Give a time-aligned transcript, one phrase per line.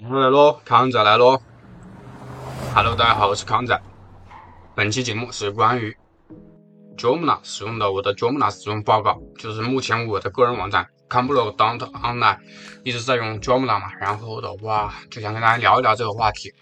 [0.00, 1.40] 来喽，康仔来喽
[2.72, 3.78] ！Hello，大家好，我是康仔。
[4.76, 5.94] 本期节目是关于
[6.96, 12.38] Joomla 使用的我的 Joomla 使用报告，就是目前我的个人网站 c o m b l o d o n t Online
[12.84, 16.54] 一直在用 Joomla 嘛，然后的话就想跟大家聊一聊这个话题。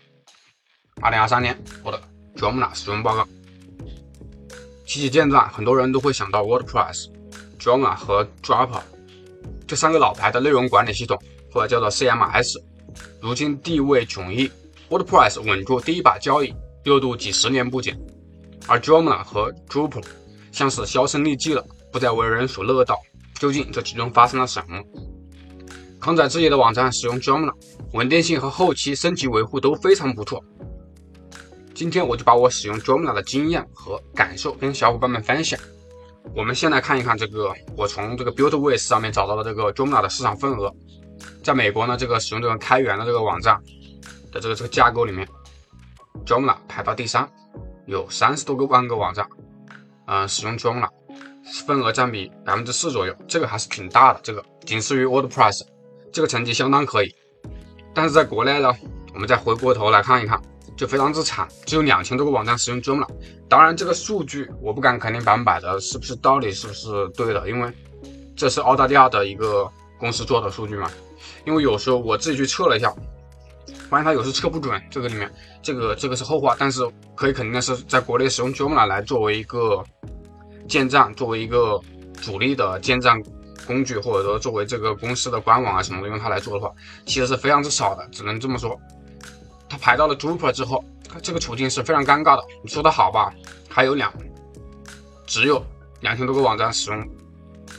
[1.02, 2.00] 二零二三年我的
[2.36, 3.28] Joomla 使用报告，
[4.86, 7.10] 提起建站，很多人都会想到 WordPress、
[7.60, 8.84] Joomla 和 d r o p p e r
[9.68, 11.18] 这三个老牌的内容管理系统，
[11.52, 12.56] 或者叫做 CMS。
[13.20, 14.50] 如今地位迥异
[14.88, 17.98] ，WordPress 稳住第一把交椅，热度几十年不减，
[18.66, 20.05] 而 Joomla 和 Drupal
[20.52, 22.98] 像是销声匿迹了，不再为人所乐道。
[23.34, 24.82] 究竟这其中发生了什么？
[26.00, 27.52] 康仔自己的网站使用 Joomla，
[27.92, 30.42] 稳定性和后期升级维护都非常不错。
[31.74, 35.58] 今天我就把我使用 Joomla 的经验和感受跟小伙伴们分享。
[36.34, 40.72] 我们先来看一看这个，我从这个 Buildways 上面找到的这个 Joomla 的市场份额。
[41.46, 43.62] 在美国呢，这个使用这个开源的这个网站
[44.32, 45.25] 的这个这个架构里面
[46.27, 47.30] ，Joomla 排到第三，
[47.86, 49.25] 有三十多个万个网站，
[50.08, 50.89] 嗯，使用 Joomla
[51.64, 55.64] 份额占比百分之四左右，这个还是挺大的，这个仅次于 WordPress，
[56.12, 57.14] 这个成绩相当可以。
[57.94, 58.72] 但是在国内呢，
[59.14, 60.42] 我们再回过头来看一看，
[60.77, 63.06] 就非常之惨，只有两千多个网站使用 Joomla。
[63.48, 67.72] 当然，这个数据我不敢肯定百分百的是不是到底是不是对的，因为
[68.36, 70.91] 这是澳大利亚的一个公司做的数据嘛。
[71.44, 72.92] 因为有时候我自己去测了一下，
[73.88, 74.80] 发现它有时测不准。
[74.91, 79.84] 这个里面，这个这个是后话，但是可以肯定的是，在国内使用 Joomla 来作为一个
[80.68, 81.80] 建站，作为一个
[82.20, 83.20] 主力的建站
[83.66, 86.72] 工具，或者说作为这个公司的官网啊什么的用它来做的话，
[87.05, 88.78] 其实是非常之少的，只能这么说。
[89.68, 90.84] 它排到了 Drupal 之后，
[91.22, 92.42] 这个处境是非常尴尬的。
[92.62, 93.33] 你说的好吧，
[93.68, 94.12] 还有两，
[95.27, 95.64] 只有
[96.00, 97.00] 两千多个网站使用；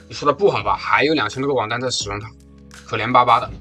[0.07, 2.29] 你说的不好吧，还有两千多个网站在使用它。
[2.87, 3.51] 可怜巴巴的，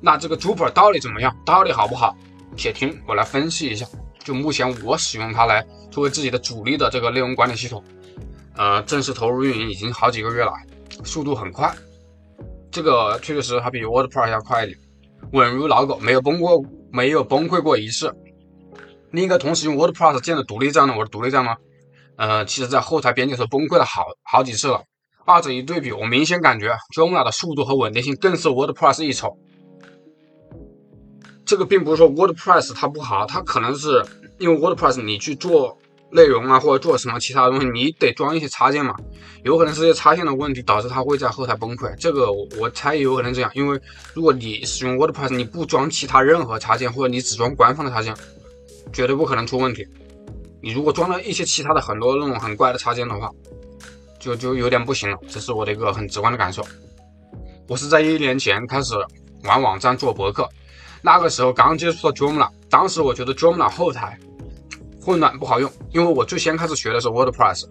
[0.00, 1.36] 那这个 Drupal 到底怎么样？
[1.44, 2.16] 到底好不好？
[2.56, 3.84] 且听我来分析一下。
[4.22, 7.82] 就目前我使用它来作为自己的主力的这个内容管理系统，
[8.56, 10.52] 呃，正式投入运营已经好几个月了，
[11.04, 11.70] 速度很快。
[12.70, 14.78] 这个确确实实还比 WordPress 要快一点，
[15.32, 18.14] 稳如老狗，没有崩过，没有崩溃过一次。
[19.10, 21.56] 另一个同时用 WordPress 建的独立站呢，我的独立站呢，
[22.16, 24.82] 呃，其实在后台编辑的时候崩溃了好好几次了。
[25.26, 29.38] 二者一对比，我明显感觉 Joomla 的速度和稳定性更是 WordPress 一筹。
[31.46, 34.04] 这个并不是说 WordPress 它不好，它可能是
[34.38, 35.76] 因为 WordPress 你去做
[36.10, 38.94] 内容啊，或者做什么其他东西，你得装一些插件嘛，
[39.44, 41.94] 有可能是些插件的问题导致它会在后台崩溃。
[41.96, 43.80] 这个我我猜也有可能这样，因为
[44.14, 48.14] 如果你使用 WordPress，你不装其他任何插件，或者你只装官方的插件，
[48.92, 49.86] 绝对不可能出问题。
[50.62, 53.30] 你如果装了一些其他的很多那种很怪的插件的话，
[54.24, 56.64] 就就有点不行了，这是我的一个很直观的感受。
[57.68, 58.94] 我是在一年前开始
[59.42, 60.48] 玩网站做博客，
[61.02, 64.18] 那个时候刚接触到 Joomla，当时我觉得 Joomla 后台
[64.98, 67.66] 混乱不好用，因为我最先开始学的是 WordPress，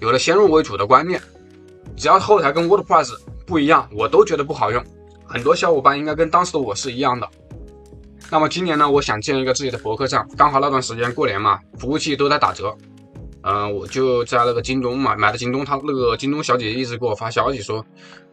[0.00, 1.20] 有了先入为主的观念，
[1.96, 3.12] 只要后台跟 WordPress
[3.44, 4.80] 不一样，我都觉得不好用。
[5.24, 7.28] 很多小伙伴应该跟当时的我是一样的。
[8.30, 12.76] 那么今年呢，我想建一个自己的博客站，刚好那段时间过年嘛，服务器都在打折。
[13.48, 17.84] 嗯，我就在那个京东买买的京东，他那个京东小姐姐一直给我发消息说，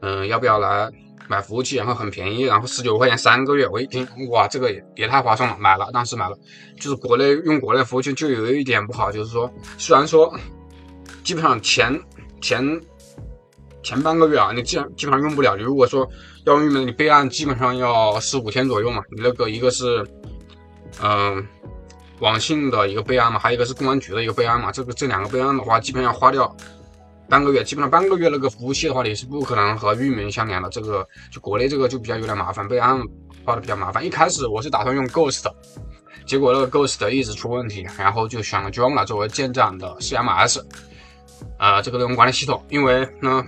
[0.01, 0.89] 嗯，要不要来
[1.27, 3.67] 买服务器，然后很便宜，然后十九块钱三个月。
[3.67, 6.35] 我一听，哇，这个也也太划算了，买了，当时买了。
[6.81, 9.47] 就是国内用国内服务器就有一点不好，就是说，
[9.77, 10.33] 虽然说
[11.23, 12.01] 基本上前
[12.41, 12.81] 前
[13.83, 15.55] 前半个月啊，你基基本上用不了。
[15.55, 16.09] 你如果说
[16.47, 19.03] 要用的，你备案基本上要十五天左右嘛。
[19.11, 20.03] 你那个一个是，
[21.03, 21.45] 嗯。
[22.23, 26.55] 网信的一个备案嘛，还有一个是公安局的一个备案嘛，这个这两个备案的话，基本上花掉
[27.27, 30.69] 半个月，基本上半个月那个服务器的话，你是不可能和域名相连的。
[30.69, 32.97] 这个就国内这个就比较有点麻烦，备案
[33.45, 34.05] 花的比较麻烦。
[34.05, 35.43] 一开始我是打算用 Ghost，
[36.25, 40.61] 结果那个 Ghost 一直出问题，然后就选了 Joomla 作为建站的 CMS，
[41.59, 43.43] 呃，这个内容管理系统，因为呢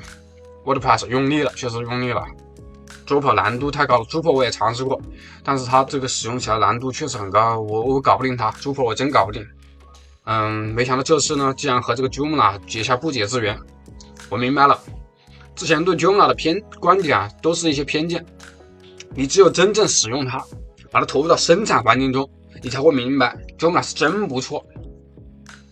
[0.65, 2.25] WordPress 用腻了，确实用腻了。
[3.05, 4.99] Drupal 难度太高了，Drupal 我也尝试过，
[5.43, 9.46] 但是它这个使用起来难度确实很高，我我搞不定它，Drupal 我真搞不定。
[10.23, 13.55] 嗯，没想到这次呢，竟然和这个 Joomla 结下不解之缘。
[14.29, 14.79] 我明白了，
[15.55, 18.25] 之前对 Joomla 的偏观点啊，都是一些偏见。
[19.13, 20.43] 你只有真正使用它，
[20.90, 22.28] 把它投入到生产环境中，
[22.63, 24.66] 你才会明白 Joomla 是真不错。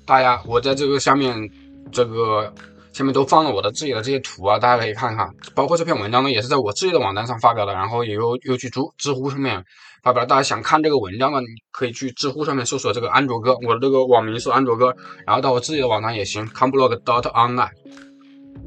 [0.06, 1.50] 大家，我在这个下面
[1.91, 2.53] 这个。
[2.94, 5.28] 下面都放了我的自己的这些图啊，大家可以看看。
[5.56, 9.63] 包括这篇文章呢，也是在我自己的网站上发表的，然后也又又去知知乎上面
[10.04, 10.28] 发表了。
[10.28, 14.95] 大家想看这个文章呢，你可以去知乎上面搜索这个安卓哥，我的这个网名是安卓哥，
[15.25, 17.72] 然后到我自己的网站也行，comblog dot online。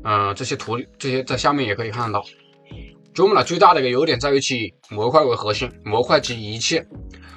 [0.03, 2.25] 嗯，这些图这些在下面也可以看得到。
[3.15, 6.85] Joomla 最大的一个优点在于其模块为核心，模块即一切。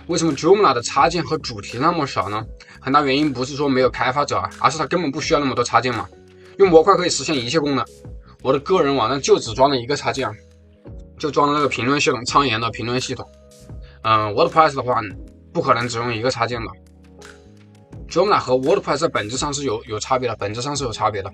[0.07, 2.43] 为什么 Joomla 的插件和主题那么少呢？
[2.81, 6.09] 很大原因不是说没有开发者，而是它根本不需要那么多插件嘛。
[6.59, 7.85] 用模块可以实现一切功能。
[8.41, 10.29] 我的个人网站就只装了一个插件，
[11.17, 13.25] 就装了那个评论系统，苍岩的评论系统。
[14.03, 15.01] 嗯，WordPress 的话，
[15.53, 16.67] 不可能只用一个插件的。
[18.09, 21.31] Joomla 和 WordPress 在本质上是有有差别的，本质上是有差别的。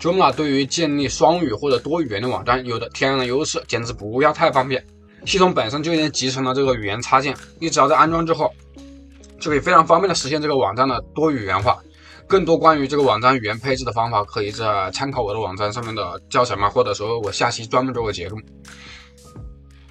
[0.00, 4.84] Joomla 对于建立双语或者多语言的网站有的天然的优势，简直不要太方便。
[5.24, 8.52] 系统本身就已经集成了这个语言插件，你只要在安装之后，
[9.38, 11.80] 就可以非常方便的实现这个网站的多语言化。
[12.32, 18.40] 更多关于这个网站语言配置的方法，可以在参考我的网站上面的教程嘛，或者说我下期专门做个节目。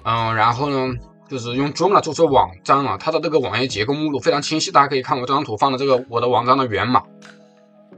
[0.02, 0.92] 嗯，然后呢，
[1.30, 7.00] 就是用 Joomla 做出网站了，它的这个网页结构目录非常清晰，大家可以看我这张图放的这个我的网站的源码。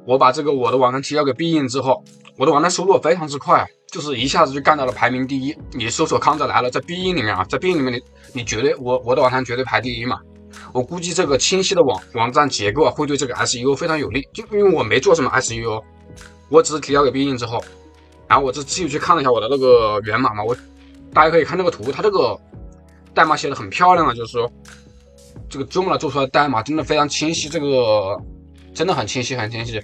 [0.04, 2.04] 我把这个我的网站提交给必应之后，
[2.36, 5.56] 我的网站收录非常之快，就是一下子就干到了排名第一。
[5.72, 8.02] 你搜索康仔来了，在必应里面啊，在必应里面你
[8.34, 10.20] 你绝对我我的网站绝对排第一嘛。
[10.72, 14.26] 我估计这个清晰的网网站结构啊，会对这个 SEO 非常有利。
[14.32, 15.82] 就因为我没做什么 SEO，
[16.48, 17.62] 我只是提交给必应之后，
[18.26, 20.42] 然后我就自己去看了一下我的那个源码嘛。
[20.42, 20.56] 我
[21.12, 22.38] 大家可以看这个图，它这个
[23.14, 24.50] 代码写的很漂亮啊，就是说
[25.48, 28.20] 这个 Joomla 做出来的代码真的非常清晰，这个
[28.74, 29.80] 真的很清晰，很清晰。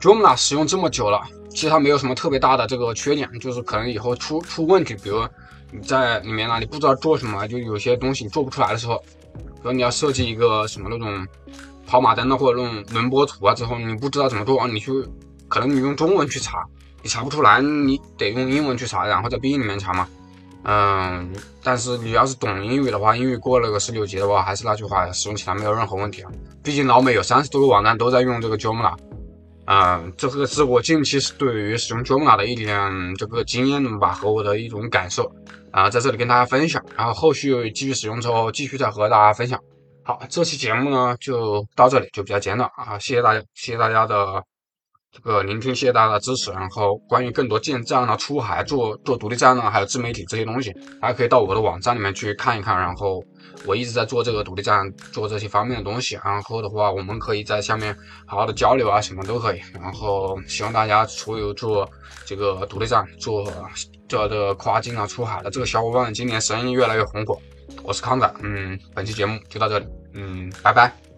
[0.00, 1.20] Joomla 使用这么久了，
[1.50, 5.26] 其实它没有什么特别大的这个缺点，就是可能以后出出问题，比如
[5.72, 8.96] 你在里面呢，你不知道做什么，就有些东西你做不出来的时候，
[9.34, 11.26] 比如你要设计一个什么那种
[11.86, 14.90] 跑马灯的或者那种轮播图啊，之后你不知道怎么做，你去
[15.48, 16.64] 可能你用中文去查，
[17.02, 20.08] 你查不出来，你得用英文去查，然后在 B 里面查嘛。
[20.62, 21.32] 嗯，
[21.62, 26.30] 但是你要是懂英语的话，英语过了个十六级的话，还是那句话，使用起来没有任何问题啊。
[26.62, 28.94] 毕竟老美有三十多个网站都在用这个 Joomla。
[29.70, 35.32] 啊，这个是我近期对于使用 Joomla 的一点这个经验吧，和我的一种感受
[35.70, 36.84] 啊，在这里跟大家分享。
[36.96, 39.60] 然后后续继续使用之后，继续再和大家分享。
[40.02, 44.42] 好，这期节目呢就到这里，就比较简短啊，谢谢大家，谢谢大家的
[45.12, 46.50] 这个聆听，谢谢大家的支持。
[46.52, 52.78] 然后关于更多建站啊、出海、做做独立站啊，还有自媒体这些东西，大家可以到我的网站里面去看一看。
[52.78, 53.22] 然后。
[53.66, 56.18] 我一直在做这个独立站，做这些方面的东西。
[56.24, 59.60] 然后的话，我们可以在下面好好的交流啊，什么都可以。
[59.74, 61.86] 然后希望大家所有做
[62.24, 63.44] 这个独立站、做
[64.08, 67.38] 这个跨境啊、出海的这个小伙伴，今年生意越来越红火。
[67.82, 71.09] 我是康仔，嗯，本期节目就到这里，嗯，拜拜。